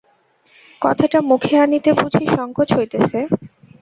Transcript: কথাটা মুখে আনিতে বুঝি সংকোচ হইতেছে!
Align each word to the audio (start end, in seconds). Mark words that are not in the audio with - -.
কথাটা 0.81 1.19
মুখে 1.29 1.53
আনিতে 1.57 1.91
বুঝি 1.99 2.23
সংকোচ 2.35 2.69
হইতেছে! 2.77 3.19